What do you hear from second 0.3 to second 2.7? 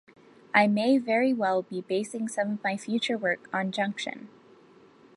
I may very well be basing some of